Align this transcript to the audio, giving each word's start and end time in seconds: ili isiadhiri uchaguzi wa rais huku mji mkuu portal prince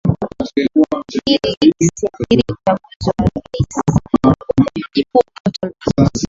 ili 1.25 1.37
isiadhiri 1.79 2.43
uchaguzi 2.51 3.07
wa 3.19 3.29
rais 3.53 3.99
huku 4.23 4.63
mji 4.63 5.05
mkuu 5.11 5.21
portal 5.43 5.71
prince 5.79 6.11